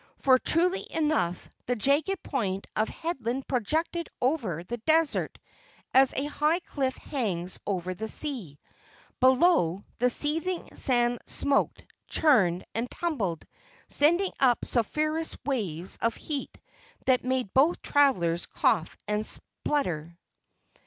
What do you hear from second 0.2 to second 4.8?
truly enough, the jagged point of Headland projected over the